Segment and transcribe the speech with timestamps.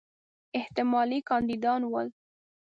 [0.59, 2.07] احتمالي کاندیدان ول.